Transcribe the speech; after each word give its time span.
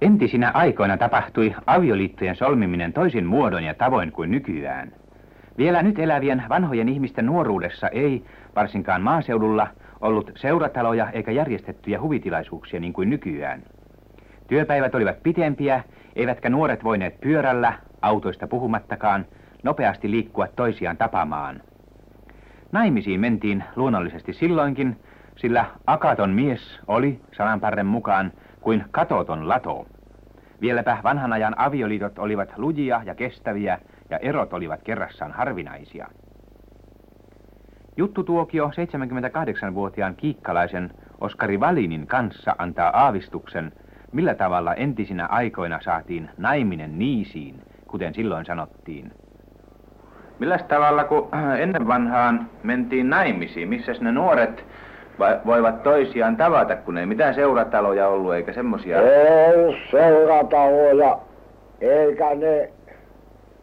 Entisinä 0.00 0.50
aikoina 0.54 0.96
tapahtui 0.96 1.54
avioliittojen 1.66 2.36
solmiminen 2.36 2.92
toisin 2.92 3.26
muodon 3.26 3.64
ja 3.64 3.74
tavoin 3.74 4.12
kuin 4.12 4.30
nykyään. 4.30 4.92
Vielä 5.58 5.82
nyt 5.82 5.98
elävien 5.98 6.42
vanhojen 6.48 6.88
ihmisten 6.88 7.26
nuoruudessa 7.26 7.88
ei, 7.88 8.24
varsinkaan 8.56 9.02
maaseudulla, 9.02 9.68
ollut 10.00 10.30
seurataloja 10.36 11.10
eikä 11.10 11.30
järjestettyjä 11.32 12.00
huvitilaisuuksia 12.00 12.80
niin 12.80 12.92
kuin 12.92 13.10
nykyään. 13.10 13.62
Työpäivät 14.48 14.94
olivat 14.94 15.22
pitempiä, 15.22 15.82
eivätkä 16.16 16.50
nuoret 16.50 16.84
voineet 16.84 17.20
pyörällä, 17.20 17.72
autoista 18.02 18.46
puhumattakaan, 18.46 19.26
nopeasti 19.62 20.10
liikkua 20.10 20.46
toisiaan 20.56 20.96
tapaamaan. 20.96 21.60
Naimisiin 22.72 23.20
mentiin 23.20 23.64
luonnollisesti 23.76 24.32
silloinkin, 24.32 24.96
sillä 25.36 25.64
akaton 25.86 26.30
mies 26.30 26.80
oli, 26.86 27.20
sananparren 27.36 27.86
mukaan, 27.86 28.32
kuin 28.66 28.84
katoton 28.90 29.48
lato. 29.48 29.86
Vieläpä 30.60 30.98
vanhan 31.02 31.32
ajan 31.32 31.54
avioliitot 31.58 32.18
olivat 32.18 32.58
lujia 32.58 33.02
ja 33.04 33.14
kestäviä, 33.14 33.78
ja 34.10 34.18
erot 34.18 34.52
olivat 34.52 34.82
kerrassaan 34.82 35.32
harvinaisia. 35.32 36.06
Juttutuokio 37.96 38.70
78-vuotiaan 38.70 40.16
kiikkalaisen 40.16 40.90
Oskari 41.20 41.60
Valinin 41.60 42.06
kanssa 42.06 42.54
antaa 42.58 43.04
aavistuksen, 43.04 43.72
millä 44.12 44.34
tavalla 44.34 44.74
entisinä 44.74 45.26
aikoina 45.26 45.80
saatiin 45.82 46.30
naiminen 46.38 46.98
niisiin, 46.98 47.62
kuten 47.88 48.14
silloin 48.14 48.46
sanottiin. 48.46 49.12
Millä 50.38 50.58
tavalla, 50.58 51.04
kun 51.04 51.28
ennen 51.58 51.88
vanhaan 51.88 52.50
mentiin 52.62 53.10
naimisiin, 53.10 53.68
missä 53.68 53.92
ne 54.00 54.12
nuoret 54.12 54.64
voivat 55.46 55.82
toisiaan 55.82 56.36
tavata, 56.36 56.76
kun 56.76 56.98
ei 56.98 57.06
mitään 57.06 57.34
seurataloja 57.34 58.08
ollut 58.08 58.34
eikä 58.34 58.52
semmoisia? 58.52 59.00
Ei 59.02 59.76
seurataloja, 59.90 61.18
eikä 61.80 62.34
ne 62.34 62.70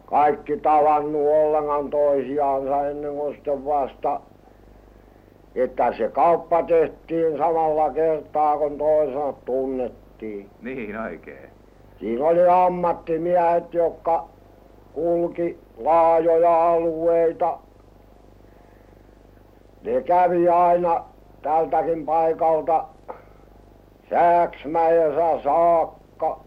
kaikki 0.05 0.57
tavannut 0.57 1.27
ollenkaan 1.27 1.89
toisiaansa 1.89 2.87
ennen 2.87 3.13
kuin 3.13 3.35
sitten 3.35 3.65
vasta, 3.65 4.19
että 5.55 5.93
se 5.97 6.09
kauppa 6.09 6.63
tehtiin 6.63 7.37
samalla 7.37 7.89
kertaa, 7.89 8.57
kun 8.57 8.77
toisensa 8.77 9.33
tunnettiin. 9.45 10.49
Niin 10.61 10.99
oikein. 10.99 11.49
Siinä 11.99 12.25
oli 12.25 12.47
ammattimiehet, 12.47 13.73
jotka 13.73 14.25
kulki 14.93 15.59
laajoja 15.77 16.71
alueita. 16.71 17.57
Ne 19.83 20.01
kävi 20.01 20.49
aina 20.49 21.03
tältäkin 21.43 22.05
paikalta 22.05 22.85
Sääksmäessä 24.09 25.43
saakka. 25.43 26.39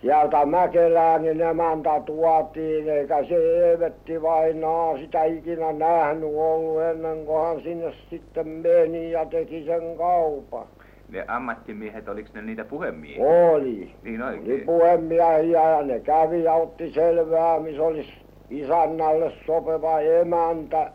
Sieltä 0.00 0.46
Mäkeläänin 0.46 1.40
emäntä 1.40 2.02
tuotiin, 2.06 2.88
eikä 2.88 3.24
se 3.24 3.68
Eevetti 3.70 4.22
vainaa 4.22 4.98
sitä 4.98 5.24
ikinä 5.24 5.72
nähnyt 5.72 6.30
ollut 6.36 6.82
ennen 6.82 7.26
kuin 7.26 7.46
hän 7.46 7.60
sinne 7.60 7.92
sitten 8.10 8.48
meni 8.48 9.12
ja 9.12 9.26
teki 9.26 9.64
sen 9.64 9.96
kaupan. 9.96 10.66
Ne 11.08 11.24
ammattimiehet, 11.28 12.08
oliko 12.08 12.28
ne 12.34 12.42
niitä 12.42 12.64
puhemiehiä? 12.64 13.50
Oli. 13.50 13.94
Niin 14.02 14.22
oikein. 14.22 14.50
Oli 14.50 14.64
puhemiehiä 14.64 15.70
ja 15.70 15.82
ne 15.82 16.00
kävi 16.00 16.44
ja 16.44 16.54
otti 16.54 16.92
selvää, 16.92 17.60
missä 17.60 17.82
olisi 17.82 18.12
isännälle 18.50 19.32
sopiva 19.46 20.00
emäntä. 20.00 20.90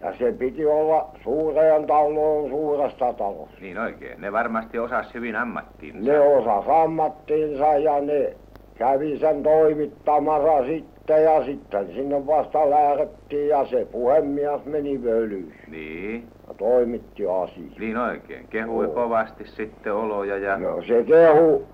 Ja 0.00 0.14
se 0.18 0.32
piti 0.32 0.66
olla 0.66 1.10
suureen 1.24 1.86
taloon 1.86 2.50
suuresta 2.50 3.12
talosta. 3.12 3.56
Niin 3.60 3.78
oikein. 3.78 4.20
Ne 4.20 4.32
varmasti 4.32 4.78
osasi 4.78 5.14
hyvin 5.14 5.36
ammattiinsa. 5.36 6.12
Ne 6.12 6.20
osas 6.20 6.64
ammattiinsa 6.68 7.66
ja 7.66 8.00
ne 8.00 8.36
kävi 8.74 9.18
sen 9.18 9.42
toimittamassa 9.42 10.66
sitten 10.66 11.24
ja 11.24 11.44
sitten 11.44 11.86
sinne 11.86 12.26
vasta 12.26 12.70
lähdettiin 12.70 13.48
ja 13.48 13.66
se 13.66 13.86
puhemies 13.92 14.64
meni 14.64 15.04
völyyn. 15.04 15.54
Niin. 15.70 16.28
Ja 16.48 16.54
toimitti 16.54 17.26
asiaa. 17.26 17.78
Niin 17.78 17.96
oikein. 17.96 18.46
Kehui 18.48 18.86
no. 18.86 18.92
kovasti 18.92 19.46
sitten 19.46 19.94
oloja 19.94 20.38
ja... 20.38 20.58
No 20.58 20.82
se 20.82 21.04
kehu 21.04 21.64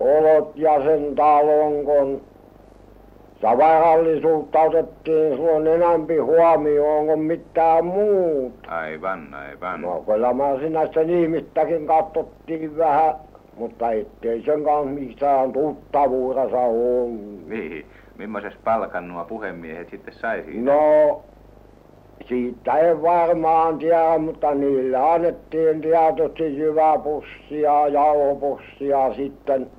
olot 0.00 0.52
ja 0.56 0.82
sen 0.82 1.14
talon, 1.14 1.84
kun 1.84 2.20
sitä 3.42 3.58
varallisuutta 3.58 4.60
otettiin 4.60 5.36
silloin 5.36 5.66
enampi 5.66 6.18
huomioon 6.18 7.06
kuin 7.06 7.20
mitään 7.20 7.84
muuta. 7.84 8.70
Aivan, 8.70 9.34
aivan. 9.34 9.80
No 9.80 10.02
kyllä 10.06 10.32
mä 10.32 10.44
sinä 10.60 10.88
sen 10.94 11.10
ihmistäkin 11.10 11.86
katsottiin 11.86 12.78
vähän, 12.78 13.14
mutta 13.56 13.90
ettei 13.90 14.42
sen 14.42 14.64
kanssa 14.64 14.90
mistään 14.90 15.52
tuttavuudessa 15.52 16.58
ollut. 16.58 17.48
Niin. 17.48 17.86
Mimmoises 18.18 18.54
palkan 18.64 19.08
nuo 19.08 19.24
puhemiehet 19.24 19.90
sitten 19.90 20.14
sai 20.14 20.42
siitä? 20.42 20.72
No, 20.72 21.22
siitä 22.28 22.78
en 22.78 23.02
varmaan 23.02 23.78
tiedä, 23.78 24.18
mutta 24.18 24.54
niille 24.54 24.96
annettiin 24.96 25.80
tietysti 25.80 26.58
jyväpussia, 26.58 27.88
jauhopussia 27.88 29.14
sitten 29.14 29.70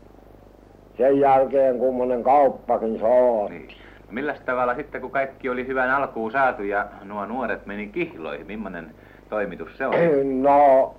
sen 0.97 1.19
jälkeen 1.19 1.79
kummonen 1.79 2.23
kauppakin 2.23 2.99
saatiin. 2.99 3.67
Niin. 3.67 3.77
Milläs 4.09 4.41
tavalla 4.41 4.75
sitten, 4.75 5.01
kun 5.01 5.11
kaikki 5.11 5.49
oli 5.49 5.67
hyvän 5.67 5.89
alkuun 5.89 6.31
saatu 6.31 6.63
ja 6.63 6.85
nuo 7.03 7.25
nuoret 7.25 7.65
meni 7.65 7.87
kihloihin, 7.87 8.47
millainen 8.47 8.95
toimitus 9.29 9.77
se 9.77 9.87
oli? 9.87 10.23
No, 10.23 10.95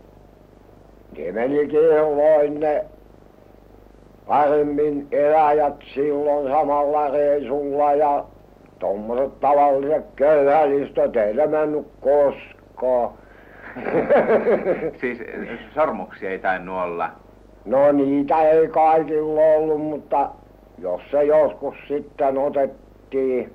ne 1.19 1.33
meni 1.33 1.69
kihloihin 1.69 2.61
ne 2.61 2.85
paremmin 4.27 5.09
eläjät 5.13 5.75
silloin 5.95 6.49
samalla 6.49 7.11
reisulla 7.11 7.95
ja 7.95 8.25
tuommoiset 8.79 9.41
tavalliset 9.41 10.05
köyhälistöt 10.17 11.17
ei 11.17 11.35
ne 11.35 11.47
mennyt 11.47 11.87
koskaan. 12.01 13.11
siis 15.01 15.23
sormuksia 15.75 16.31
ei 16.31 16.39
tainnut 16.39 16.83
olla? 16.83 17.11
No 17.65 17.93
niitä 17.93 18.43
ei 18.43 18.69
kaikilla 18.69 19.41
ollut, 19.41 19.81
mutta 19.81 20.31
jos 20.79 21.01
se 21.11 21.25
joskus 21.25 21.75
sitten 21.89 22.39
otettiin. 22.39 23.53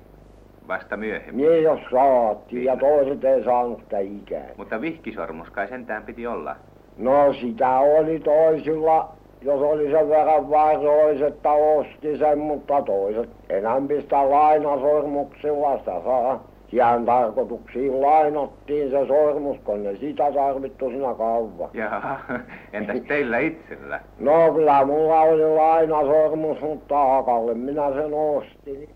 Vasta 0.68 0.96
myöhemmin? 0.96 1.48
Niin, 1.48 1.62
jos 1.62 1.80
saatiin 1.90 2.54
niin. 2.54 2.64
ja 2.64 2.76
toiset 2.76 3.24
ei 3.24 3.44
saanut 3.44 3.80
sitä 3.80 3.98
ikään. 3.98 4.50
Mutta 4.56 4.80
vihkisormus 4.80 5.50
kai 5.50 5.68
sentään 5.68 6.02
piti 6.02 6.26
olla? 6.26 6.56
No 6.96 7.32
sitä 7.32 7.78
oli 7.78 8.20
toisilla, 8.20 9.08
jos 9.40 9.60
oli 9.60 9.90
sen 9.90 10.08
verran 10.08 10.50
varois, 10.50 11.22
että 11.22 11.52
osti 11.52 12.18
sen, 12.18 12.38
mutta 12.38 12.82
toiset 12.82 13.30
enämpi 13.48 14.00
sitä 14.00 14.30
lainasormuksilla 14.30 15.78
sitä 15.78 16.00
saa 16.04 16.44
Siihen 16.70 17.04
tarkoituksiin 17.06 18.02
lainattiin 18.02 18.90
se 18.90 19.06
sormus, 19.06 19.58
kun 19.64 19.82
ne 19.82 19.96
sitä 19.96 20.32
tarvittu 20.34 20.90
siinä 20.90 21.14
kauan. 21.14 21.70
Jaha, 21.72 22.20
entäs 22.72 23.00
teillä 23.08 23.38
itsellä? 23.38 24.00
No 24.18 24.52
kyllä 24.54 24.84
mulla 24.84 25.20
oli 25.20 25.56
lainasormus, 25.56 26.60
mutta 26.60 27.16
Akalle 27.18 27.54
minä 27.54 27.92
sen 27.92 28.14
ostin. 28.14 28.88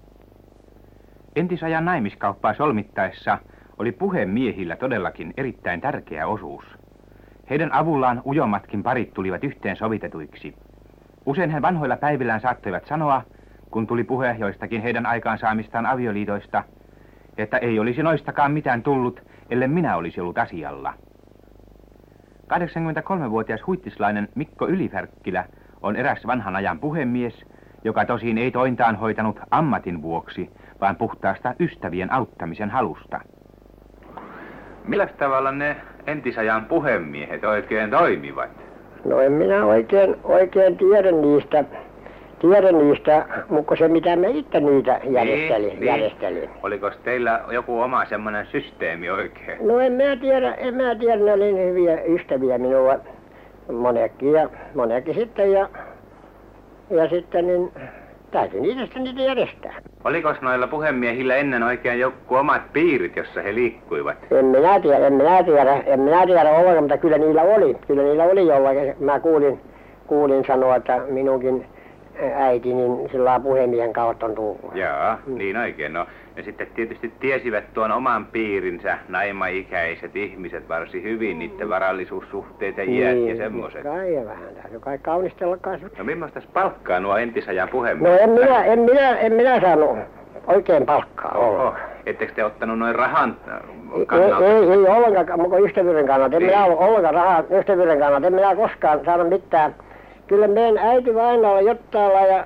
Entisajan 1.37 1.85
naimiskauppaa 1.85 2.55
solmittaessa 2.55 3.39
oli 3.79 3.93
puhemiehillä 3.93 4.77
todellakin 4.77 5.35
erittäin 5.37 5.81
tärkeä 5.81 6.27
osuus. 6.27 6.65
Heidän 7.51 7.73
avullaan 7.73 8.23
ujommatkin 8.27 8.83
parit 8.83 9.15
tulivat 9.15 9.45
yhteen 9.45 9.77
sovitetuiksi. 9.77 10.55
Usein 11.27 11.51
he 11.51 11.63
vanhoilla 11.63 11.97
päivillään 11.97 12.41
saattoivat 12.41 12.87
sanoa, 12.87 13.23
kun 13.71 13.87
tuli 13.87 14.05
puhe 14.05 14.37
joistakin 14.39 14.83
heidän 14.83 15.07
aikaansaamistaan 15.07 15.87
avioliitoista– 15.87 16.65
että 17.39 17.59
ei 17.59 17.79
olisi 17.79 18.03
noistakaan 18.03 18.53
mitään 18.53 18.83
tullut, 18.83 19.21
ellei 19.51 19.69
minä 19.69 19.97
olisi 19.97 20.21
ollut 20.21 20.39
asialla. 20.39 20.95
83-vuotias 22.55 23.67
huittislainen 23.67 24.29
Mikko 24.35 24.69
Ylifärkkilä 24.69 25.45
on 25.83 25.97
eräs 25.97 26.27
vanhan 26.27 26.57
ajan 26.57 26.79
puhemies, 26.79 27.45
joka 27.85 28.05
tosin 28.05 28.39
ei 28.39 28.51
tointaan 28.51 28.97
hoitanut 28.97 29.41
ammatin 29.51 30.03
vuoksi, 30.03 30.51
vaan 30.81 30.97
puhtaasta 30.97 31.55
ystävien 31.61 32.13
auttamisen 32.13 32.71
halusta. 32.71 33.21
Millä 34.85 35.07
tavalla 35.07 35.53
ne 35.53 35.77
entisajan 36.07 36.65
puhemiehet 36.65 37.45
oikein 37.45 37.91
toimivat? 37.91 38.51
No 39.05 39.21
en 39.21 39.33
minä 39.33 39.65
oikein, 39.65 40.17
oikein 40.25 40.77
tiedä 40.77 41.13
niistä 41.13 41.65
tiedä 42.41 42.73
niistä, 42.73 43.27
mutta 43.49 43.77
se 43.77 43.89
mitä 43.89 44.17
me 44.17 44.31
itse 44.31 44.61
niitä 44.61 45.01
järjestelin. 45.05 45.69
Niin, 45.69 45.85
järjestelin. 45.85 46.41
Niin. 46.41 46.51
Oliko 46.63 46.91
teillä 47.05 47.41
joku 47.51 47.81
oma 47.81 48.05
semmoinen 48.05 48.47
systeemi 48.47 49.11
oikein? 49.11 49.67
No 49.67 49.81
en 49.81 49.93
mä 49.93 50.17
tiedä, 50.21 50.55
en 50.55 50.75
mä 50.75 50.95
tiedä, 50.95 51.25
ne 51.25 51.33
oli 51.33 51.53
niin 51.53 51.69
hyviä 51.69 52.03
ystäviä 52.03 52.59
minua, 52.59 52.99
monekin 53.73 54.33
ja 54.33 54.49
monekin 54.75 55.15
sitten 55.15 55.53
ja, 55.53 55.69
ja 56.91 57.09
sitten 57.09 57.47
niin 57.47 57.73
täytyy 58.31 58.61
niitä 58.61 58.81
sitten 58.81 59.05
niitä 59.05 59.23
järjestää. 59.23 59.75
Oliko 60.05 60.35
noilla 60.41 60.67
puhemiehillä 60.67 61.37
ennen 61.37 61.63
oikein 61.63 62.01
joku 62.01 62.35
omat 62.35 62.73
piirit, 62.73 63.17
jossa 63.17 63.43
he 63.43 63.55
liikkuivat? 63.55 64.17
En 64.31 64.45
minä 64.45 64.81
tiedä, 64.81 65.07
en 65.07 65.13
minä 65.13 65.43
tiedä, 65.43 65.83
en 65.87 66.01
minä 66.01 66.27
tiedä 66.27 66.51
ollenkaan, 66.51 66.83
mutta 66.83 66.99
kyllä 66.99 67.19
niillä 67.19 67.43
oli. 67.43 67.77
Kyllä 67.87 68.03
niillä 68.03 68.25
oli 68.25 68.47
jollakin. 68.47 68.95
Mä 69.01 69.21
kuulin 69.21 69.61
kuulin 70.07 70.45
sanoa, 70.47 70.77
että 70.77 71.01
minunkin 71.09 71.67
äiti 72.37 72.75
niin 72.75 73.09
sillä 73.13 73.41
puhemiehen 73.41 73.93
kautta 73.93 74.27
on 74.27 74.35
tullut. 74.35 74.75
Jaa, 74.75 75.19
Mm. 75.27 75.39
niin 75.39 75.57
oikein. 75.57 75.93
No, 75.93 76.07
ne 76.37 76.43
sitten 76.43 76.67
tietysti 76.75 77.13
tiesivät 77.21 77.65
tuon 77.75 77.93
oman 77.93 78.27
piirinsä 78.27 78.99
naimaikäiset 79.09 80.17
ihmiset 80.17 80.69
varsin 80.69 81.03
hyvin, 81.03 81.39
niiden 81.39 81.69
varallisuussuhteet 81.69 82.77
ja 82.77 82.85
iät 82.85 83.29
ja 83.29 83.37
semmoiset. 83.37 83.83
Kai 83.83 84.15
ja 84.15 84.25
vähän 84.25 84.55
täytyy 84.63 84.81
kai 84.81 84.99
kaunistella 84.99 85.57
kanssa. 85.57 85.89
No 85.99 86.05
millaista 86.05 86.41
palkkaa 86.53 87.01
nuo 87.01 87.17
entisajan 87.17 87.67
No 87.69 87.73
puhemiehet? 87.73 88.21
en 88.21 88.31
minä, 88.31 88.65
en 88.65 88.79
minä, 88.81 89.19
en 89.19 89.33
minä 89.33 89.61
saanut 89.61 89.99
oikein 90.47 90.87
palkkaa 90.87 91.33
Oho, 91.39 91.75
ettekö 92.07 92.33
te 92.33 92.45
ottanut 92.45 92.79
noin 92.79 92.95
rahan 92.95 93.37
äh, 93.49 93.55
Ei, 93.99 94.07
kannalta? 94.07 94.47
ei, 94.47 94.53
ei 94.71 94.79
ollenkaan, 94.87 95.41
mutta 95.41 95.59
ystävyyden 95.59 96.07
kannalta. 96.07 96.37
En 96.37 96.43
Niin. 96.43 96.53
minä 96.53 96.65
ollut 96.65 96.81
ollenkaan 96.81 97.15
rahaa 97.15 97.45
ystävyyden 97.51 97.99
kannalta. 97.99 98.27
En 98.27 98.35
minä 98.35 98.57
koskaan 98.57 99.01
saanut 99.05 99.29
mitään. 99.29 99.75
Kyllä 100.27 100.49
meidän 100.49 100.79
äiti 100.79 101.15
vainalla 101.15 101.61
jottailla 101.61 102.21
ja, 102.21 102.45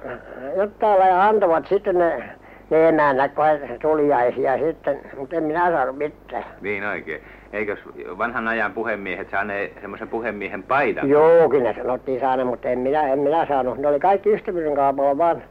jottailla 0.56 1.06
ja 1.06 1.22
antavat 1.25 1.66
sitten 1.66 1.98
ne, 1.98 2.22
ne 2.70 2.88
emännät, 2.88 3.34
kun 3.34 3.44
he 3.44 3.78
tuliaisia 3.82 4.58
sitten. 4.58 5.00
Mutta 5.19 5.36
en 5.36 5.42
minä 5.42 5.70
saanut 5.70 5.98
mitään. 5.98 6.44
Niin 6.60 6.84
oikein. 6.86 7.22
Eikös 7.52 7.78
vanhan 8.19 8.48
ajan 8.48 8.72
puhemiehet 8.72 9.30
saaneet 9.30 9.72
semmoisen 9.80 10.08
puhemiehen 10.08 10.62
paidan? 10.62 11.08
Joo, 11.08 11.48
kyllä 11.48 11.72
sanottiin 11.75 12.20
saada, 12.20 12.44
mutta 12.44 12.69
en 12.69 12.78
minä, 12.78 13.12
en 13.12 13.19
minä 13.19 13.46
saanut. 13.46 13.78
Ne 13.78 13.88
oli 13.88 14.00
kaikki 14.00 14.32
ystävyyden 14.34 14.75
kaupalla 14.75 15.19
vaan. 15.19 15.42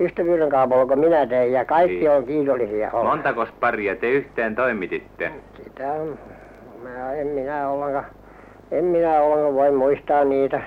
Ystävyyden 0.00 0.48
kaupalla, 0.50 0.86
kun 0.86 0.98
minä 0.98 1.26
tein, 1.26 1.52
ja 1.52 1.64
kaikki 1.64 1.96
Niin. 1.96 2.10
on 2.10 2.24
kiitollisia. 2.26 2.90
olla. 2.92 3.10
Montakos 3.10 3.48
paria 3.60 3.96
te 3.96 4.10
yhteen 4.10 4.54
toimititte? 4.54 5.30
Sitä 5.64 5.92
on, 5.92 6.18
mä, 6.82 7.12
en 7.12 7.26
minä 7.26 7.68
ollenkaan, 7.68 8.04
en 8.70 8.84
minä 8.84 9.20
ollenkaan 9.22 9.54
voi 9.54 9.70
muistaa 9.70 10.24
niitä. 10.24 10.60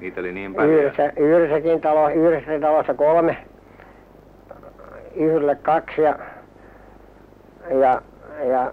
Niitä 0.00 0.20
oli 0.20 0.32
niin 0.32 0.54
paljon. 0.54 0.72
Yhdessä, 0.72 1.12
yhdessäkin 1.16 1.80
talo, 1.80 2.08
yhdessä 2.08 2.60
talossa 2.60 2.94
kolme, 2.94 3.36
yhdelle 5.14 5.54
kaksi 5.62 6.02
ja, 6.02 6.18
ja, 7.70 8.02
ja 8.48 8.72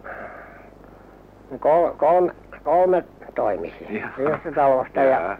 kol, 1.59 1.91
kolme, 1.97 2.31
kolme 2.63 3.03
toimisi 3.35 3.85
yhdessä 4.17 4.51
talosta 4.55 4.99
ja, 4.99 5.09
Jaa. 5.09 5.37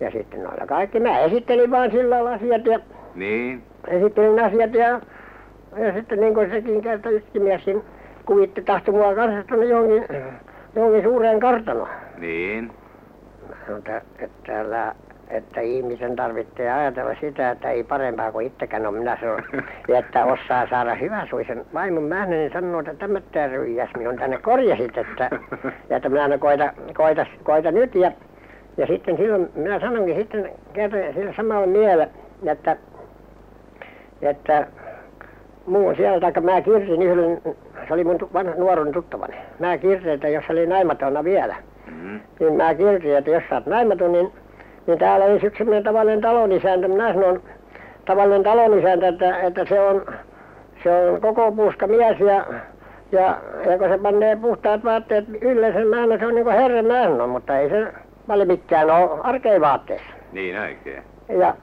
ja 0.00 0.10
sitten 0.10 0.42
noilla 0.42 0.66
kaikki. 0.66 1.00
Mä 1.00 1.18
esittelin 1.20 1.70
vaan 1.70 1.90
sillä 1.90 2.14
lailla 2.14 2.32
asiat 2.32 2.66
ja 2.66 2.80
Niin, 3.14 3.62
esittelin 3.88 4.44
asiat 4.44 4.74
ja, 4.74 5.00
ja 5.76 5.92
sitten 5.94 6.20
niin 6.20 6.34
kuin 6.34 6.50
sekin 6.50 6.82
kerta 6.82 7.10
yksi 7.10 7.38
mies 7.38 7.64
siinä 7.64 7.80
kuvitti 8.26 8.62
tahtoi 8.62 8.94
mua 8.94 9.14
kanssa 9.14 9.44
tuonne 9.48 9.66
johonkin, 9.66 10.04
johonkin 10.76 11.02
suureen 11.02 11.40
kartanoon. 11.40 11.88
niin. 12.18 12.72
Mutta 13.74 13.96
että, 14.18 14.60
älä, 14.60 14.94
että 15.30 15.60
ihmisen 15.60 16.16
tarvitsee 16.16 16.72
ajatella 16.72 17.14
sitä, 17.20 17.50
että 17.50 17.70
ei 17.70 17.84
parempaa 17.84 18.32
kuin 18.32 18.46
itsekään 18.46 18.86
ole. 18.86 18.98
Minä 18.98 19.18
sanon, 19.20 19.42
ja 19.88 19.98
että 19.98 20.24
osaa 20.24 20.66
saada 20.70 20.94
hyväsuisen 20.94 21.64
vaimon 21.74 22.02
mähnä, 22.02 22.36
niin 22.36 22.52
sanoo, 22.52 22.80
että 22.80 22.94
tämä 22.94 23.46
ryijäs 23.46 23.90
minun 23.98 24.16
tänne 24.16 24.38
korjasit, 24.38 24.98
että, 24.98 25.30
ja 25.90 25.96
että 25.96 26.08
minä 26.08 26.22
aina 26.22 26.38
koita, 26.38 26.72
koita, 26.94 27.26
koita 27.42 27.70
nyt. 27.72 27.94
Ja, 27.94 28.12
ja 28.76 28.86
sitten 28.86 29.16
silloin 29.16 29.48
minä 29.54 29.80
sanonkin 29.80 30.16
sitten 30.16 30.50
kerran 30.72 31.14
sillä 31.14 31.32
samalla 31.36 31.66
miele, 31.66 32.08
että, 32.46 32.76
että 34.22 34.66
muun 35.66 35.96
siellä, 35.96 36.20
taikka 36.20 36.40
mä 36.40 36.60
kirsin 36.60 37.02
yhden, 37.02 37.42
se 37.88 37.94
oli 37.94 38.04
mun 38.04 38.18
vanha 38.32 38.54
nuoruuden 38.54 38.92
tuttavani. 38.92 39.34
Mä 39.58 39.78
kirsin, 39.78 40.10
että 40.12 40.28
jos 40.28 40.44
oli 40.50 40.66
naimatona 40.66 41.24
vielä, 41.24 41.56
Mm. 42.02 42.20
niin 42.40 42.54
mä 42.54 42.74
kirjoitin, 42.74 43.16
että 43.16 43.30
jos 43.30 43.42
sä 43.48 43.54
oot 43.54 43.66
naimaton, 43.66 44.12
niin, 44.12 44.32
niin 44.86 44.98
täällä 44.98 45.24
olisi 45.24 45.46
yksi 45.46 45.58
semmoinen 45.58 45.84
tavallinen 45.84 46.20
talonisäntä. 46.20 46.88
Minä 46.88 47.12
sanon, 47.14 47.42
tavallinen 48.04 48.42
talonisäntä, 48.42 49.08
että, 49.08 49.38
että 49.38 49.64
se 49.64 49.80
on, 49.80 50.06
se 50.82 50.90
on 50.92 51.20
koko 51.20 51.52
puuska 51.52 51.86
mies 51.86 52.20
ja, 52.20 52.46
ja, 53.12 53.38
ja 53.70 53.78
kun 53.78 53.88
se 53.88 53.98
panee 53.98 54.36
puhtaat 54.36 54.84
vaatteet 54.84 55.24
yleensä 55.40 55.84
määnä, 55.84 56.18
se 56.18 56.26
on 56.26 56.34
niin 56.34 56.44
kuin 56.44 56.56
herran 56.56 56.86
määnä, 56.86 57.26
mutta 57.26 57.58
ei 57.58 57.70
se 57.70 57.92
paljon 58.26 58.48
mikään 58.48 58.90
ole 58.90 59.20
arkeen 59.22 59.60
vaatteessa. 59.60 60.10
Niin 60.32 60.60
oikein. 60.60 61.02
Ja 61.28 61.54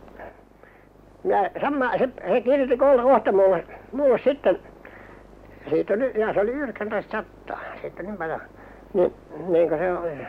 minä, 1.24 1.50
sama, 1.62 1.98
se, 1.98 2.10
se 2.28 2.42
kirjoitti 2.42 2.78
kohta, 2.78 3.04
kohta 3.04 3.32
mulle, 3.32 3.64
mulle 3.92 4.20
sitten, 4.24 4.60
siitä 5.70 5.94
oli, 5.94 6.12
ja 6.20 6.34
se 6.34 6.40
oli 6.40 6.52
19 6.52 7.12
sattaa, 7.12 7.60
siitä 7.82 8.04
niin 8.04 8.18
paljon, 8.18 8.42
niin, 8.94 9.14
niin 9.48 9.70
kuin 9.70 9.80
se 9.80 9.94
oli, 9.94 10.28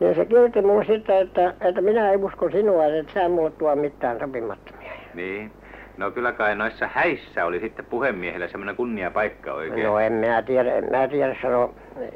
niin 0.00 0.14
se 0.14 0.24
kirjoitti 0.24 0.62
mulle 0.62 0.84
sitten, 0.84 1.16
että, 1.16 1.54
että 1.60 1.80
minä 1.80 2.12
en 2.12 2.24
usko 2.24 2.50
sinua, 2.50 2.84
että 2.86 3.12
sä 3.12 3.28
mulle 3.28 3.50
tuo 3.50 3.76
mitään 3.76 4.18
sopimattomia. 4.20 4.92
Niin. 5.14 5.50
No 5.96 6.10
kyllä 6.10 6.32
kai 6.32 6.56
noissa 6.56 6.88
häissä 6.92 7.44
oli 7.44 7.60
sitten 7.60 7.84
puhemiehellä 7.84 8.48
semmoinen 8.48 8.76
kunnia 8.76 9.10
paikka 9.10 9.52
oikein. 9.52 9.86
No 9.86 9.98
en 9.98 10.12
minä 10.12 10.42
tiedä, 10.42 10.74
en 10.74 10.84
minä 10.84 11.08
tiedä 11.08 11.36
sano, 11.42 11.74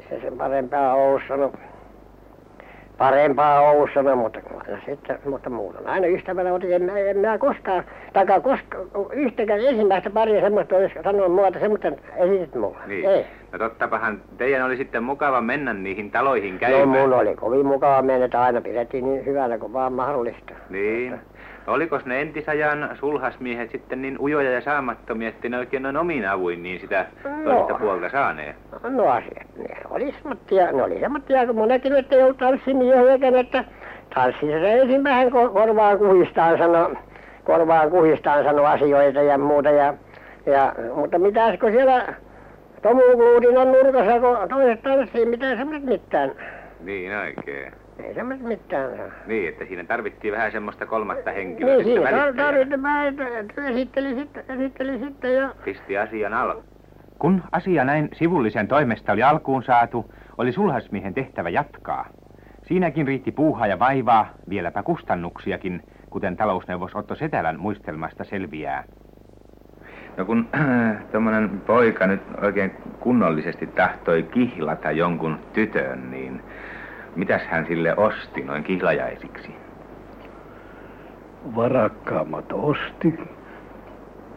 se 0.09 0.21
sen 0.21 0.37
parempaa 0.37 0.93
ollut 0.93 1.21
sano, 1.27 1.51
parempaa 2.97 3.61
ollut 3.71 3.89
sano, 3.93 4.15
mutta 4.15 4.39
aina 4.67 4.81
sitten, 4.85 5.19
mutta 5.25 5.49
on 5.49 5.87
aina 5.87 6.07
ystävänä, 6.07 6.51
mutta 6.51 6.67
en, 6.67 6.81
mä- 6.83 6.97
en 6.97 7.17
minä 7.17 7.37
koskaan, 7.37 7.83
takaa 8.13 8.39
koska, 8.39 8.77
yhtäkään 9.13 9.59
ensimmäistä 9.59 10.09
paria 10.09 10.41
semmoista 10.41 10.75
olisi 10.75 10.93
sanonut 11.03 11.35
muuta, 11.35 11.59
semmoista 11.59 11.87
esitit 12.17 12.55
mulle. 12.55 12.77
Niin. 12.87 13.05
Ei. 13.09 13.25
No 13.51 13.57
tottapahan 13.59 14.21
teidän 14.37 14.65
oli 14.65 14.77
sitten 14.77 15.03
mukava 15.03 15.41
mennä 15.41 15.73
niihin 15.73 16.11
taloihin 16.11 16.53
No 16.53 16.59
käymään. 16.59 16.87
mun 17.09 17.13
oli 17.13 17.35
kovin 17.35 17.65
mukava 17.65 18.01
mennä, 18.01 18.25
että 18.25 18.41
aina 18.41 18.61
pidettiin 18.61 19.05
niin 19.05 19.25
hyvänä 19.25 19.57
kuin 19.57 19.73
vaan 19.73 19.93
mahdollista. 19.93 20.53
Niin. 20.69 21.19
Olikos 21.67 22.05
ne 22.05 22.21
entisajan 22.21 22.89
sulhasmiehet 22.99 23.71
sitten 23.71 24.01
niin 24.01 24.19
ujoja 24.19 24.51
ja 24.51 24.61
saamattomia, 24.61 25.29
että 25.29 25.49
ne 25.49 25.57
oikein 25.57 25.83
noin 25.83 25.97
omin 25.97 26.29
avuin 26.29 26.63
niin 26.63 26.79
sitä 26.79 27.05
No. 27.43 27.51
toista 27.53 27.73
puolta 27.79 28.09
saaneet? 28.09 28.55
No 28.89 29.07
asiat, 29.09 29.47
ne 29.57 29.67
oli 29.89 30.11
semmoittia, 30.11 30.71
ne 30.71 30.83
oli 30.83 30.99
semmoittia, 30.99 31.45
kun 31.45 31.55
monekin, 31.55 31.95
että 31.95 32.15
ei 32.15 32.23
ollut 32.23 32.37
tanssimiehiäkään, 32.37 33.35
että 33.35 33.63
tanssissa 34.15 34.59
se 34.59 34.79
ensimmäisen 34.79 35.33
ko- 35.33 35.49
korvaan 35.53 35.97
kuhistaan 35.97 36.57
sano, 36.57 36.91
korvaan 37.43 37.89
kuhistaan 37.91 38.43
sano 38.43 38.65
asioita 38.65 39.21
ja 39.21 39.37
muuta 39.37 39.69
ja, 39.69 39.93
ja 40.45 40.75
mutta 40.95 41.19
mitäs 41.19 41.59
kun 41.59 41.71
siellä 41.71 42.13
tomukluudin 42.81 43.57
on 43.57 43.67
nurkassa, 43.71 44.19
kun 44.19 44.49
toiset 44.49 44.83
tanssii, 44.83 45.25
mitä 45.25 45.55
semmoiset 45.55 45.85
mitään, 45.89 46.31
Niin 46.79 47.17
oikein. 47.17 47.73
ei 48.03 48.13
semmoiset 48.13 48.45
mitään 48.45 48.97
saa. 48.97 49.07
Niin, 49.27 49.49
että 49.49 49.65
siinä 49.65 49.83
tarvittiin 49.83 50.33
vähän 50.33 50.51
semmoista 50.51 50.85
kolmatta 50.85 51.31
henkilöä 51.31 51.75
Niin 51.75 51.85
sitten 51.85 52.03
siinä 52.03 52.17
tar- 52.17 52.21
välittäjänä. 52.21 52.51
tarvitsi 52.51 52.77
mä, 52.77 53.07
että 53.07 53.23
esitteli 53.69 54.15
sitten, 54.15 54.43
esitteli 54.49 54.99
sitten 54.99 55.35
ja 55.35 55.49
Pisti 55.65 55.97
asian 55.97 56.33
alle. 56.33 56.55
Kun 57.19 57.43
asia 57.51 57.83
näin 57.83 58.09
sivullisen 58.13 58.67
toimesta 58.67 59.11
oli 59.11 59.23
alkuun 59.23 59.63
saatu, 59.63 60.13
oli 60.37 60.51
sulhasmiehen 60.51 61.13
tehtävä 61.13 61.49
jatkaa. 61.49 62.05
Siinäkin 62.67 63.07
riitti 63.07 63.31
puuhaa 63.31 63.67
ja 63.67 63.79
vaivaa, 63.79 64.29
vieläpä 64.49 64.83
kustannuksiakin, 64.83 65.81
kuten 66.09 66.37
talousneuvos 66.37 66.95
Otto 66.95 67.15
Setälän 67.15 67.59
muistelmasta 67.59 68.23
selviää. 68.23 68.83
No 70.17 70.25
kun 70.25 70.47
tuommoinen 71.11 71.61
poika 71.67 72.07
nyt 72.07 72.21
oikein 72.41 72.71
kunnollisesti 72.99 73.67
tahtoi 73.67 74.23
kihlata 74.23 74.91
jonkun 74.91 75.39
tytön, 75.53 76.11
niin 76.11 76.41
mitäs 77.15 77.41
hän 77.47 77.65
sille 77.67 77.95
osti 77.95 78.41
noin 78.41 78.63
kihlajaisiksi? 78.63 79.55
varakkaammat 81.55 82.45
osti 82.51 83.19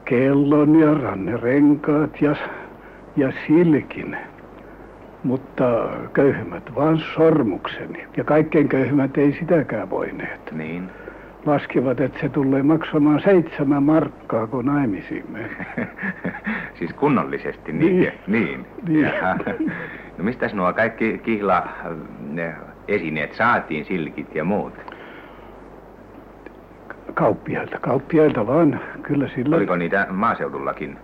kellon 0.05 0.81
ja 0.81 0.95
rannerenkaat 0.95 2.11
ja, 2.21 2.37
ja 3.17 3.33
silkin. 3.47 4.17
Mutta 5.23 5.89
köyhemmät 6.13 6.75
vaan 6.75 6.99
sormukseni. 7.15 8.07
Ja 8.17 8.25
kaikkein 8.25 8.69
köyhemmät 8.69 9.19
ei 9.19 9.33
sitäkään 9.33 9.91
voineet. 9.91 10.53
Niin. 10.53 10.91
Laskivat, 11.47 12.01
että 12.01 12.21
se 12.21 12.29
tulee 12.29 12.63
maksamaan 12.63 13.21
seitsemän 13.21 13.83
markkaa, 13.83 14.47
kun 14.47 14.65
naimisiin 14.67 15.25
meni. 15.33 15.49
siis 16.79 16.93
kunnollisesti, 16.93 17.73
Niin. 17.73 17.97
niinkö? 18.01 18.13
Niin. 18.27 18.67
Niin. 18.89 19.01
Jaha. 19.05 19.35
No 20.19 20.25
mistäs 20.25 20.55
nuo 20.55 20.73
kaikki 20.73 21.19
kihla 21.19 21.69
ne 22.31 22.55
esineet 22.89 23.33
saatiin, 23.35 23.85
silkit 23.85 24.35
ja 24.35 24.45
muut? 24.45 24.75
Kauppiailta, 27.15 27.79
kauppiailta 27.81 28.47
vaan. 28.47 28.81
Kyllä 29.03 29.29
sillä, 29.29 29.57
Oliko 29.57 29.77
niitä 29.77 30.07
maaseudullakin? 30.11 30.99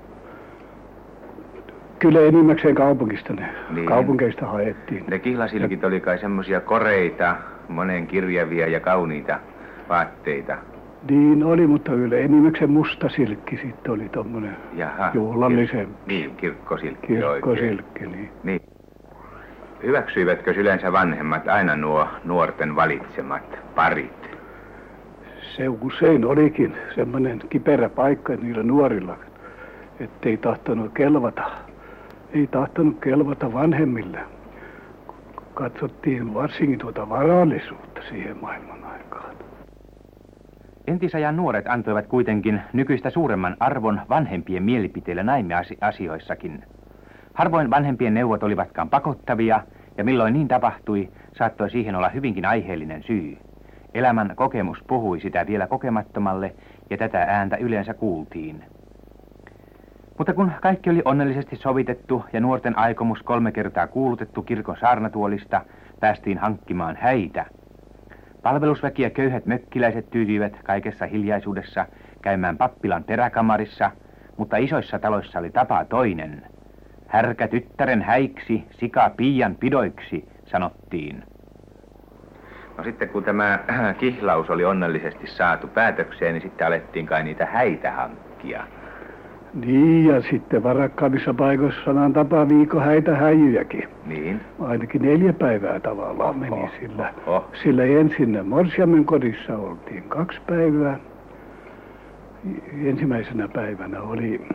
kyllä 1.98 2.20
enimmäkseen 2.20 2.74
kaupungista 2.74 3.32
ne, 3.32 3.48
Niin. 3.70 3.86
kaupunkeista 3.86 4.46
haettiin. 4.46 5.04
Ne 5.10 5.18
kihlasilkit 5.18 5.84
oli 5.84 6.00
kai 6.00 6.18
semmosia 6.18 6.60
koreita, 6.60 7.36
monen 7.68 8.06
kirjavia 8.06 8.66
ja 8.66 8.80
kauniita 8.80 9.38
vaatteita. 9.90 10.56
Niin 11.10 11.44
oli, 11.44 11.66
mutta 11.66 11.92
yle 11.92 12.20
enimmäkseen 12.20 12.70
musta 12.70 13.08
silkki 13.08 13.56
sitten 13.56 13.92
oli 13.92 14.08
tommonen 14.08 14.56
Jaha. 14.76 15.10
juhlallisempi. 15.14 15.92
Kir- 15.92 16.06
niin, 16.06 16.36
kirkkosilkki 16.36 17.12
oikein. 17.12 17.32
kirkkosilkki. 17.32 18.06
Niin. 18.06 18.30
Niin. 18.44 18.60
Hyväksyivätkö 19.82 20.50
yleensä 20.56 20.92
vanhemmat 20.92 21.48
aina 21.48 21.76
nuo 21.76 22.08
nuorten 22.24 22.76
valitsemat 22.76 23.58
parit? 23.74 24.30
se 25.56 25.68
usein 25.68 26.24
olikin 26.24 26.76
semmoinen 26.94 27.40
kiperä 27.50 27.88
paikka 27.88 28.36
niillä 28.36 28.62
nuorilla, 28.62 29.16
ettei 30.00 30.36
tahtonut 30.36 30.92
kelvata. 30.94 31.50
Ei 32.34 32.46
tahtonut 32.46 33.00
kelvata 33.00 33.52
vanhemmille. 33.52 34.18
Katsottiin 35.54 36.34
varsinkin 36.34 36.78
tuota 36.78 37.08
varallisuutta 37.08 38.00
siihen 38.08 38.36
maailman 38.40 38.84
aikaan. 38.84 39.09
Entisajan 40.86 41.36
nuoret 41.36 41.68
antoivat 41.68 42.06
kuitenkin 42.06 42.60
nykyistä 42.72 43.10
suuremman 43.10 43.56
arvon 43.60 44.00
vanhempien 44.08 44.62
mielipiteille 44.62 45.24
asioissakin. 45.80 46.64
Harvoin 47.34 47.70
vanhempien 47.70 48.14
neuvot 48.14 48.42
olivatkaan 48.42 48.90
pakottavia, 48.90 49.60
ja 49.98 50.04
milloin 50.04 50.32
niin 50.32 50.48
tapahtui, 50.48 51.08
saattoi 51.38 51.70
siihen 51.70 51.94
olla 51.94 52.08
hyvinkin 52.08 52.46
aiheellinen 52.46 53.02
syy. 53.02 53.38
Elämän 53.94 54.32
kokemus 54.36 54.78
puhui 54.88 55.20
sitä 55.20 55.46
vielä 55.46 55.66
kokemattomalle, 55.66 56.54
ja 56.90 56.96
tätä 56.96 57.22
ääntä 57.22 57.56
yleensä 57.56 57.94
kuultiin. 57.94 58.64
Mutta 60.18 60.34
kun 60.34 60.52
kaikki 60.62 60.90
oli 60.90 61.02
onnellisesti 61.04 61.56
sovitettu 61.56 62.24
ja 62.32 62.40
nuorten 62.40 62.78
aikomus 62.78 63.22
kolme 63.22 63.52
kertaa 63.52 63.86
kuulutettu 63.86 64.42
kirkon 64.42 64.76
saarnatuolista, 64.80 65.64
päästiin 66.00 66.38
hankkimaan 66.38 66.96
häitä. 66.96 67.46
Palvelusväki 68.42 69.02
ja 69.02 69.10
köyhät 69.10 69.46
mökkiläiset 69.46 70.10
tyytyivät 70.10 70.52
kaikessa 70.64 71.06
hiljaisuudessa 71.06 71.86
käymään 72.22 72.56
pappilan 72.56 73.04
peräkamarissa, 73.04 73.90
mutta 74.36 74.56
isoissa 74.56 74.98
taloissa 74.98 75.38
oli 75.38 75.50
tapa 75.50 75.84
toinen. 75.84 76.46
Härkä 77.08 77.48
tyttären 77.48 78.02
häiksi, 78.02 78.64
sika 78.70 79.10
piian 79.16 79.54
pidoiksi, 79.54 80.28
sanottiin. 80.46 81.22
No 82.78 82.84
sitten 82.84 83.08
kun 83.08 83.24
tämä 83.24 83.58
kihlaus 84.00 84.50
oli 84.50 84.64
onnellisesti 84.64 85.26
saatu 85.26 85.68
päätökseen, 85.68 86.34
niin 86.34 86.42
sitten 86.42 86.66
alettiin 86.66 87.06
kai 87.06 87.24
niitä 87.24 87.46
häitä 87.46 87.92
hankkia. 87.92 88.66
Niin, 89.54 90.06
ja 90.06 90.22
sitten 90.22 90.62
varakkaammissa 90.62 91.34
paikoissa 91.34 91.84
sanan 91.84 92.12
tapa 92.12 92.48
viikko 92.48 92.80
häitä 92.80 93.16
häijyjäkin. 93.16 93.88
Niin. 94.06 94.40
Ainakin 94.60 95.02
neljä 95.02 95.32
päivää 95.32 95.80
tavallaan 95.80 96.30
oho, 96.30 96.38
meni 96.38 96.70
sillä. 96.80 97.14
Oho. 97.26 97.50
Sillä 97.62 97.84
ensin 97.84 98.46
Morsiamen 98.46 99.04
kodissa 99.04 99.56
oltiin 99.56 100.02
kaksi 100.02 100.40
päivää. 100.46 100.98
Ensimmäisenä 102.84 103.48
päivänä 103.48 104.02
oli, 104.02 104.46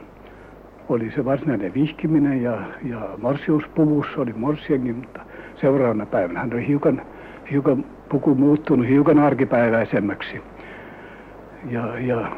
oli 0.89 1.11
se 1.11 1.25
varsinainen 1.25 1.73
vihkiminen 1.73 2.43
ja, 2.43 2.57
ja 2.83 3.09
morsiuspuvussa 3.21 4.21
oli 4.21 4.33
morsienkin, 4.33 4.95
mutta 4.95 5.19
seuraavana 5.55 6.05
päivänä 6.05 6.39
hän 6.39 6.53
oli 6.53 6.67
hiukan, 6.67 7.01
hiukan 7.51 7.85
puku 8.09 8.35
muuttunut 8.35 8.87
hiukan 8.87 9.19
arkipäiväisemmäksi. 9.19 10.41
Ja, 11.69 11.99
ja 11.99 12.31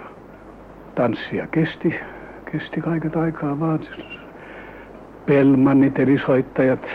tanssia 0.96 1.48
kesti 1.48 1.96
kesti 2.52 2.82
kaiket 2.82 3.16
aikaa 3.16 3.60
vaan. 3.60 3.80
Pelmannit 5.26 6.00
eli 6.00 6.20
soittajat, 6.26 6.86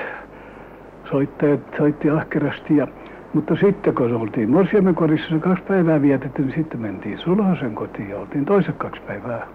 soittajat 1.11 1.61
soitti 1.79 2.11
ahkerasti 2.11 2.77
ja 2.77 2.87
mutta 3.33 3.57
sitten 3.57 3.95
kun 3.95 4.15
oltiin 4.15 4.51
Morsiamen 4.51 4.95
kodissa 4.95 5.29
se 5.29 5.39
kaksi 5.39 5.65
päivää 5.65 6.03
vietetty, 6.03 6.43
niin 6.43 6.55
sitten 6.55 6.81
mentiin 6.81 7.19
Sulhasen 7.19 7.75
kotiin 7.75 8.11
ja 8.11 8.19
oltiin 8.19 8.45
toiset 8.45 8.77
kaksi 8.77 9.03
päivää, 9.07 9.47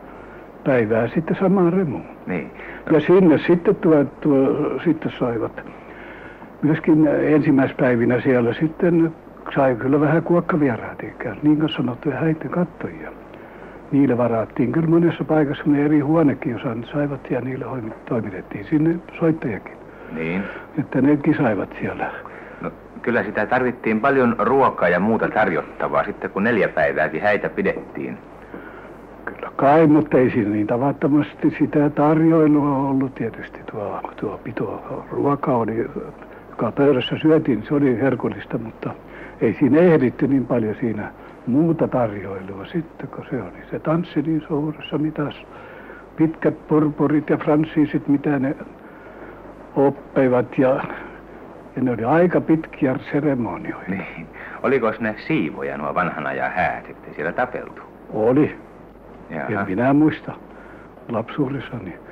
päivää 0.64 1.08
sitten 1.08 1.38
samaan 1.40 1.74
remuun. 1.74 2.06
Niin. 2.28 2.52
Ja 2.92 3.00
sinne 3.00 3.38
sitten, 3.38 3.76
tuo, 3.76 4.04
tuo, 4.04 4.38
sitten 4.84 5.12
saivat 5.20 5.62
myöskin 6.62 7.08
ensimmäispäivinä 7.08 8.22
siellä 8.22 8.54
sitten 8.54 9.14
sai 9.56 9.76
kyllä 9.76 10.00
vähän 10.00 10.24
kuokkavieraat, 10.24 11.02
niin 11.44 11.60
kuin 11.60 11.70
sanottuja 11.70 12.16
häitten 12.16 12.52
kattojia 12.52 13.12
niille 13.92 14.18
varattiin 14.18 14.72
kyllä 14.72 14.88
monessa 14.88 15.24
paikassa 15.24 15.64
ne 15.66 15.86
eri 15.86 16.00
huonekin, 16.00 16.52
jos 16.52 16.62
saivat 16.92 17.32
ja 17.32 17.42
niille 17.42 17.66
toimitettiin 18.10 18.66
sinne 18.66 18.96
soittajakin. 19.20 19.78
Niin. 20.12 20.44
Että 20.80 21.02
nekin 21.02 21.36
saivat 21.38 21.70
siellä. 21.80 22.12
No, 22.62 22.72
kyllä 23.02 23.24
sitä 23.24 23.46
tarvittiin 23.46 24.00
paljon 24.02 24.36
ruokaa 24.40 24.90
ja 24.90 25.00
muuta 25.00 25.30
tarjottavaa 25.30 26.04
sitten 26.04 26.30
kun 26.30 26.44
neljä 26.44 26.70
päivääkin 26.70 27.22
häitä 27.22 27.50
pidettiin. 27.50 28.18
Kyllä 29.26 29.52
kai, 29.56 29.88
mutta 29.88 30.18
ei 30.18 30.32
siinä 30.32 30.50
niin 30.50 30.68
tavattomasti 30.68 31.56
sitä 31.60 31.90
tarjoilua 31.90 32.90
ollut 32.90 33.16
tietysti. 33.16 33.60
Tuo, 33.72 34.00
tuo 34.16 34.40
pito 34.44 35.06
ruoka 35.12 35.56
oli, 35.56 35.90
joka 36.50 36.72
pöydässä 36.72 37.18
syötiin, 37.22 37.64
se 37.68 37.74
oli 37.74 38.02
herkullista, 38.02 38.58
mutta 38.58 38.92
ei 39.42 39.56
siinä 39.60 39.80
ehditty 39.80 40.28
niin 40.28 40.46
paljon 40.46 40.76
siinä 40.80 41.12
muuta 41.48 41.88
tarjoilua 41.88 42.66
sitten, 42.66 43.08
kun 43.08 43.26
se 43.30 43.42
oli 43.42 43.66
se 43.72 43.80
tanssi 43.80 44.22
niin 44.22 44.44
suuressa 44.48 44.98
mitassa. 44.98 45.42
Pitkät 46.16 46.68
purpurit 46.68 47.30
ja 47.30 47.38
fransiisit, 47.38 48.08
mitä 48.08 48.40
ne 48.40 48.56
oppivat 49.76 50.58
ja, 50.58 50.84
ja 51.76 51.82
ne 51.82 51.92
oli 51.92 52.04
aika 52.04 52.42
pitkiä 52.42 52.96
seremonioita. 53.12 53.92
Niin. 53.92 54.28
Oliko 54.64 54.94
ne 55.00 55.16
siivoja 55.28 55.78
nuo 55.78 55.96
vanhan 55.96 56.28
ajan 56.28 56.52
häät, 56.52 56.90
ettei 56.90 57.14
siellä 57.14 57.32
tapeltu? 57.32 57.82
Oli. 58.14 58.58
Jaha. 59.30 59.52
Ja 59.52 59.66
minä 59.66 59.94
muista 59.94 60.34
lapsuudessani. 61.10 62.07